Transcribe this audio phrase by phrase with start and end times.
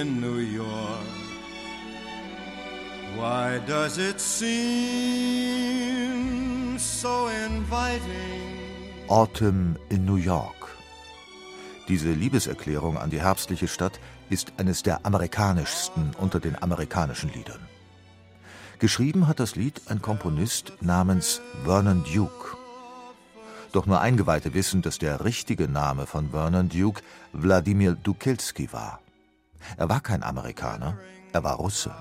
[0.00, 1.06] in New York.
[3.16, 4.48] Why does it seem
[6.78, 8.58] so inviting?
[9.08, 10.74] Autumn in New York.
[11.88, 14.00] Diese Liebeserklärung an die herbstliche Stadt
[14.30, 17.60] ist eines der amerikanischsten unter den amerikanischen Liedern.
[18.78, 22.56] Geschrieben hat das Lied ein Komponist namens Vernon Duke.
[23.72, 27.02] Doch nur Eingeweihte wissen, dass der richtige Name von Vernon Duke
[27.32, 29.02] Wladimir Dukelski war.
[29.76, 30.98] Er war kein Amerikaner,
[31.32, 31.94] er war Russe.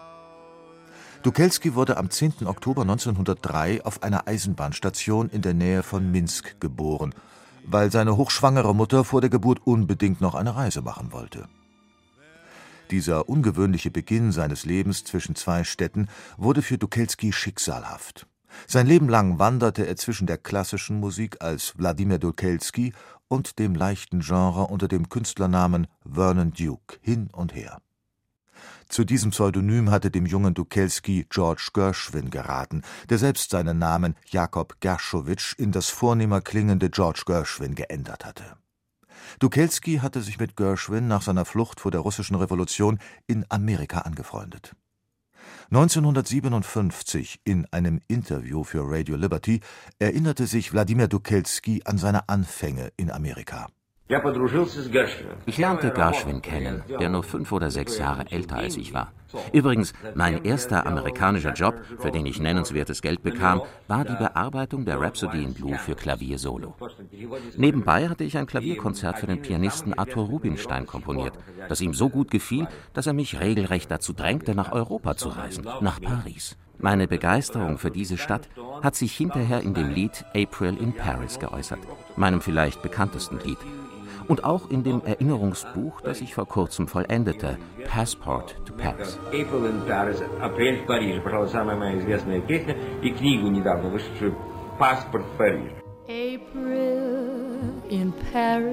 [1.23, 2.47] Dukelski wurde am 10.
[2.47, 7.13] Oktober 1903 auf einer Eisenbahnstation in der Nähe von Minsk geboren,
[7.63, 11.47] weil seine hochschwangere Mutter vor der Geburt unbedingt noch eine Reise machen wollte.
[12.89, 18.27] Dieser ungewöhnliche Beginn seines Lebens zwischen zwei Städten wurde für Dukelski schicksalhaft.
[18.67, 22.93] Sein Leben lang wanderte er zwischen der klassischen Musik als Wladimir Dukelski
[23.31, 27.81] und dem leichten Genre unter dem Künstlernamen Vernon Duke hin und her.
[28.89, 34.81] Zu diesem Pseudonym hatte dem jungen Dukelski George Gershwin geraten, der selbst seinen Namen Jakob
[34.81, 38.57] Gershowitsch in das vornehmer klingende George Gershwin geändert hatte.
[39.39, 44.75] Dukelski hatte sich mit Gershwin nach seiner Flucht vor der russischen Revolution in Amerika angefreundet.
[45.71, 49.61] 1957 in einem Interview für Radio Liberty
[49.99, 53.67] erinnerte sich Wladimir Dukelski an seine Anfänge in Amerika.
[55.45, 59.13] Ich lernte Gershwin kennen, der nur fünf oder sechs Jahre älter als ich war.
[59.53, 64.99] Übrigens, mein erster amerikanischer Job, für den ich nennenswertes Geld bekam, war die Bearbeitung der
[64.99, 66.75] Rhapsody in Blue für Klavier Solo.
[67.55, 71.33] Nebenbei hatte ich ein Klavierkonzert für den Pianisten Arthur Rubinstein komponiert,
[71.69, 75.65] das ihm so gut gefiel, dass er mich regelrecht dazu drängte, nach Europa zu reisen,
[75.79, 76.57] nach Paris.
[76.77, 78.49] Meine Begeisterung für diese Stadt
[78.81, 81.79] hat sich hinterher in dem Lied April in Paris geäußert,
[82.17, 83.59] meinem vielleicht bekanntesten Lied
[84.27, 89.17] und auch in dem Erinnerungsbuch, das ich vor kurzem vollendete, Passport to Paris.
[96.07, 98.63] April in Paris,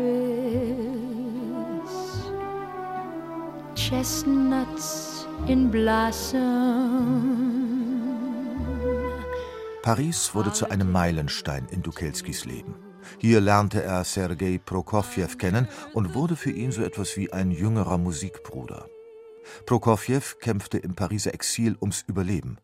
[3.74, 7.48] chestnuts in blossom.
[9.82, 12.74] Paris wurde zu einem Meilenstein in Dukelskis Leben.
[13.18, 17.98] Hier lernte er Sergei Prokofjew kennen und wurde für ihn so etwas wie ein jüngerer
[17.98, 18.86] Musikbruder.
[19.66, 22.58] Prokofjew kämpfte im Pariser Exil ums Überleben.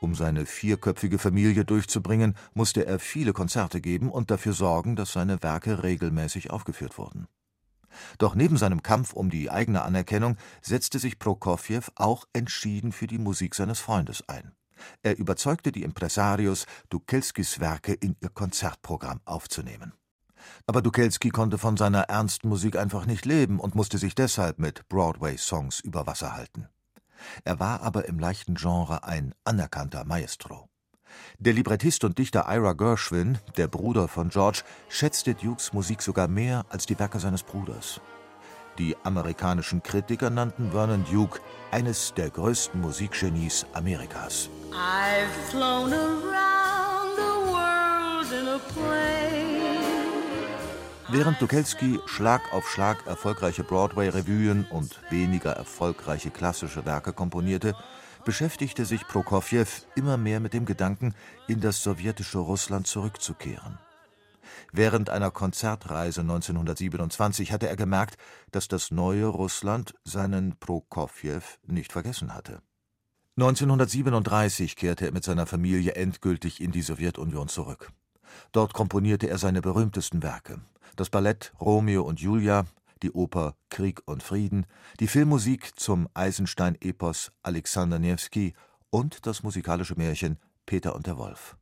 [0.00, 5.42] Um seine vierköpfige Familie durchzubringen, musste er viele Konzerte geben und dafür sorgen, dass seine
[5.42, 7.26] Werke regelmäßig aufgeführt wurden.
[8.18, 13.18] Doch neben seinem Kampf um die eigene Anerkennung setzte sich Prokofjew auch entschieden für die
[13.18, 14.52] Musik seines Freundes ein.
[15.02, 19.92] Er überzeugte die Impresarios, Dukelskis Werke in ihr Konzertprogramm aufzunehmen.
[20.66, 24.88] Aber Dukelski konnte von seiner ernsten Musik einfach nicht leben und musste sich deshalb mit
[24.88, 26.68] Broadway-Songs über Wasser halten.
[27.44, 30.68] Er war aber im leichten Genre ein anerkannter Maestro.
[31.38, 36.66] Der Librettist und Dichter Ira Gershwin, der Bruder von George, schätzte Dukes Musik sogar mehr
[36.68, 38.00] als die Werke seines Bruders.
[38.78, 41.40] Die amerikanischen Kritiker nannten Vernon Duke
[41.72, 44.48] eines der größten Musikgenies Amerikas.
[44.70, 49.58] I've flown around the world in a plane.
[51.10, 57.74] Während Dukelski Schlag auf Schlag erfolgreiche Broadway-Revuen und weniger erfolgreiche klassische Werke komponierte,
[58.24, 59.64] beschäftigte sich Prokofjew
[59.96, 61.14] immer mehr mit dem Gedanken,
[61.46, 63.78] in das sowjetische Russland zurückzukehren.
[64.72, 68.16] Während einer Konzertreise 1927 hatte er gemerkt,
[68.50, 72.60] dass das neue Russland seinen Prokofjew nicht vergessen hatte.
[73.36, 77.92] 1937 kehrte er mit seiner Familie endgültig in die Sowjetunion zurück.
[78.52, 80.60] Dort komponierte er seine berühmtesten Werke:
[80.96, 82.66] das Ballett Romeo und Julia,
[83.02, 84.66] die Oper Krieg und Frieden,
[85.00, 88.54] die Filmmusik zum Eisenstein-Epos Alexander Newski
[88.90, 91.56] und das musikalische Märchen Peter und der Wolf.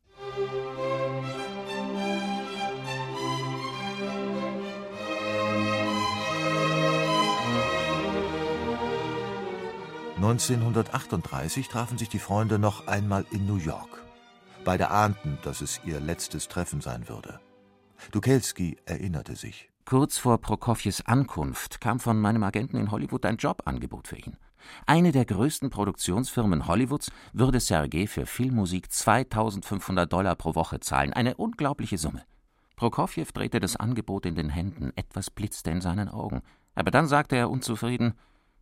[10.17, 14.03] (1938) trafen sich die Freunde noch einmal in New York.
[14.65, 17.39] Beide ahnten, dass es ihr letztes Treffen sein würde.
[18.11, 19.69] Dukelski erinnerte sich.
[19.85, 24.37] Kurz vor Prokofjews Ankunft kam von meinem Agenten in Hollywood ein Jobangebot für ihn.
[24.87, 31.35] Eine der größten Produktionsfirmen Hollywoods würde Sergei für Filmmusik 2500 Dollar pro Woche zahlen, eine
[31.35, 32.23] unglaubliche Summe.
[32.75, 36.41] Prokofjew drehte das Angebot in den Händen, etwas blitzte in seinen Augen.
[36.75, 38.15] Aber dann sagte er unzufrieden: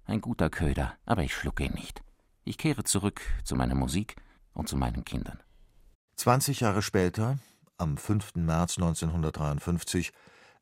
[0.08, 2.04] Ein guter Köder, aber ich schlucke ihn nicht.
[2.44, 4.16] Ich kehre zurück zu meiner Musik
[4.54, 5.42] und zu meinen Kindern.
[6.18, 7.40] 20 Jahre später,
[7.78, 8.36] am 5.
[8.36, 10.14] März 1953,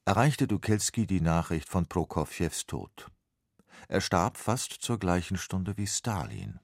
[0.06, 3.12] erreichte Dukelski die Nachricht von Prokofjews Tod.
[3.90, 6.60] Er starb fast zur gleichen Stunde wie Stalin.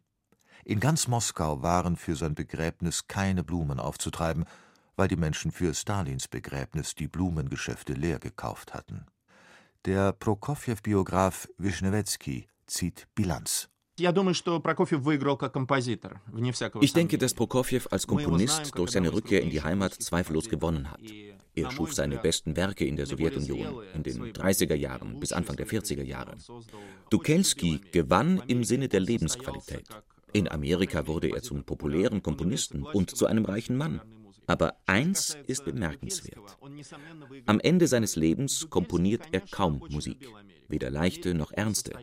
[0.64, 4.46] In ganz Moskau waren für sein Begräbnis keine Blumen aufzutreiben,
[4.96, 9.06] weil die Menschen für Stalins Begräbnis die Blumengeschäfte leer gekauft hatten.
[9.86, 13.70] Der Prokofjew-Biograf Wischnewetski zieht Bilanz.
[16.82, 21.02] Ich denke, dass Prokofjew als Komponist durch seine Rückkehr in die Heimat zweifellos gewonnen hat.
[21.54, 25.68] Er schuf seine besten Werke in der Sowjetunion in den 30er Jahren bis Anfang der
[25.68, 26.38] 40er Jahre.
[27.10, 29.90] Dukelski gewann im Sinne der Lebensqualität.
[30.32, 34.00] In Amerika wurde er zum populären Komponisten und zu einem reichen Mann.
[34.50, 36.58] Aber eins ist bemerkenswert.
[37.46, 40.28] Am Ende seines Lebens komponiert er kaum Musik,
[40.68, 41.94] weder leichte noch ernste.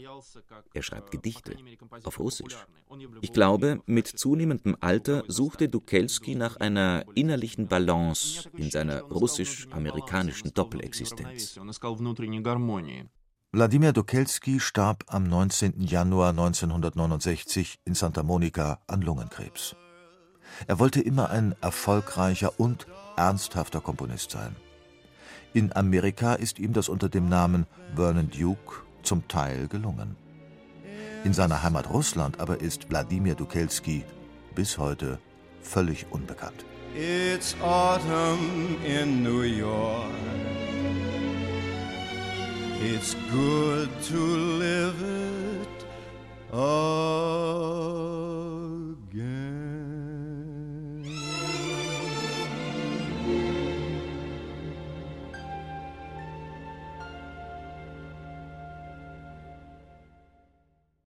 [0.73, 1.57] Er schreibt Gedichte
[2.05, 2.57] auf Russisch.
[3.21, 11.59] Ich glaube, mit zunehmendem Alter suchte Dukelski nach einer innerlichen Balance in seiner russisch-amerikanischen Doppelexistenz.
[13.51, 15.81] Wladimir Dukelski starb am 19.
[15.81, 19.75] Januar 1969 in Santa Monica an Lungenkrebs.
[20.67, 22.87] Er wollte immer ein erfolgreicher und
[23.17, 24.57] ernsthafter Komponist sein.
[25.53, 30.17] In Amerika ist ihm das unter dem Namen Vernon Duke zum Teil gelungen.
[31.25, 34.05] In seiner Heimat Russland aber ist Wladimir Dukelski
[34.55, 35.19] bis heute
[35.61, 36.65] völlig unbekannt.
[36.95, 40.11] It's autumn in New York.
[42.81, 45.87] It's good to live it